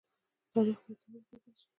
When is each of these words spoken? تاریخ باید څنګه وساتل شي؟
تاریخ 0.53 0.77
باید 0.83 0.99
څنګه 1.01 1.17
وساتل 1.21 1.53
شي؟ 1.61 1.67